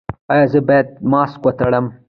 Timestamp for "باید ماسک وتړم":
0.67-1.85